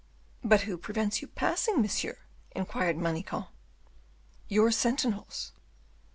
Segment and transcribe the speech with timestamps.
[0.43, 2.17] "But who prevents you passing, monsieur?"
[2.55, 3.49] inquired Manicamp.
[4.47, 5.51] "Your sentinels."